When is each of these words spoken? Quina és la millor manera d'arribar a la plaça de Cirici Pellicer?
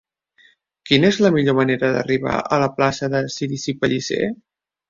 Quina 0.89 1.11
és 1.15 1.19
la 1.25 1.31
millor 1.35 1.55
manera 1.59 1.91
d'arribar 1.97 2.39
a 2.57 2.61
la 2.65 2.73
plaça 2.81 3.13
de 3.17 3.23
Cirici 3.37 3.77
Pellicer? 3.85 4.21